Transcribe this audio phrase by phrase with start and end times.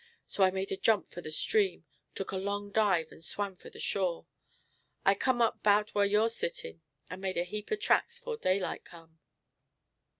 [0.25, 3.69] So I made a jump for the stream, took a long dive, and swam for
[3.69, 4.25] the shore.
[5.05, 6.81] I come up 'bout whar you're setting,
[7.11, 9.19] and I made a heap of tracks 'fore daylight come."